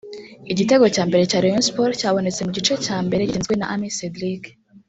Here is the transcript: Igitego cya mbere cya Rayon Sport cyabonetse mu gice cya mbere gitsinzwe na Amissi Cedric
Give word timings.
Igitego 0.51 0.85
cya 0.95 1.03
mbere 1.09 1.23
cya 1.29 1.41
Rayon 1.43 1.63
Sport 1.67 1.93
cyabonetse 1.99 2.41
mu 2.45 2.51
gice 2.57 2.73
cya 2.85 2.97
mbere 3.05 3.21
gitsinzwe 3.27 3.53
na 3.57 3.65
Amissi 3.73 3.97
Cedric 3.99 4.41